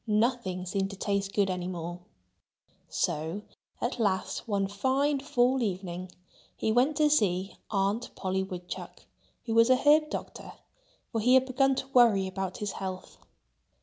Nothing 0.07 0.65
seemed 0.65 0.89
to 0.89 0.95
taste 0.95 1.31
good 1.31 1.47
any 1.47 1.67
more. 1.67 1.99
So 2.89 3.43
at 3.79 3.99
last, 3.99 4.47
one 4.47 4.65
fine 4.67 5.19
fall 5.19 5.61
evening 5.61 6.11
he 6.57 6.71
went 6.71 6.97
to 6.97 7.07
see 7.07 7.57
Aunt 7.69 8.09
Polly 8.15 8.41
Woodchuck, 8.41 9.05
who 9.45 9.53
was 9.53 9.69
an 9.69 9.77
herb 9.77 10.09
doctor; 10.09 10.53
for 11.11 11.21
he 11.21 11.35
had 11.35 11.45
begun 11.45 11.75
to 11.75 11.87
worry 11.89 12.25
about 12.25 12.57
his 12.57 12.71
health. 12.71 13.19